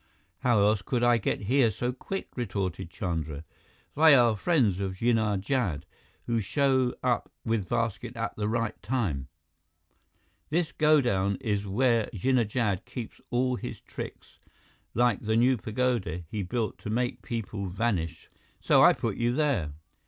"How 0.39 0.57
else 0.61 0.81
could 0.81 1.03
I 1.03 1.19
get 1.19 1.41
here 1.41 1.69
so 1.69 1.93
quick?" 1.93 2.29
retorted 2.35 2.89
Chandra. 2.89 3.43
"They 3.95 4.15
are 4.15 4.35
friends 4.35 4.79
of 4.79 4.95
Jinnah 4.95 5.39
Jad, 5.41 5.85
who 6.25 6.41
show 6.41 6.95
up 7.03 7.31
with 7.45 7.69
basket 7.69 8.15
at 8.15 8.35
the 8.35 8.47
right 8.47 8.81
time. 8.81 9.27
This 10.49 10.71
godown 10.71 11.35
is 11.39 11.67
where 11.67 12.09
Jinnah 12.15 12.47
Jad 12.47 12.83
keeps 12.85 13.21
all 13.29 13.57
his 13.57 13.79
tricks, 13.79 14.39
like 14.95 15.19
the 15.21 15.35
new 15.35 15.55
pagoda 15.55 16.23
he 16.31 16.41
built 16.41 16.79
to 16.79 16.89
make 16.89 17.21
people 17.21 17.67
vanish. 17.67 18.27
So 18.59 18.81
I 18.83 18.93
put 18.93 19.17
you 19.17 19.33
there." 19.35 19.71